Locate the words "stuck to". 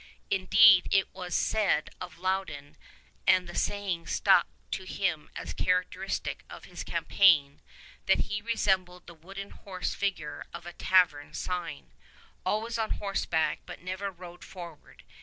4.07-4.83